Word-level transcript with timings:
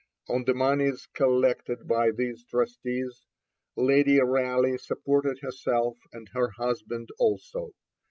On 0.27 0.43
the 0.45 0.55
moneys 0.55 1.05
collected 1.13 1.87
by 1.87 2.09
these 2.09 2.43
trustees 2.45 3.27
Lady 3.75 4.19
Raleigh 4.19 4.79
supported 4.79 5.41
herself 5.43 5.95
and 6.11 6.27
her 6.33 6.49
husband 6.57 7.09
also. 7.19 7.69